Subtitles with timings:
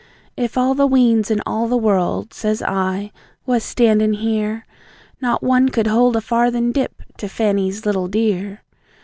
[0.35, 3.11] "If all the weans in all the world," says I,
[3.45, 4.65] "was standin' here,
[5.21, 8.63] Not one could hold a farthin' dip to Fanny's little dear!"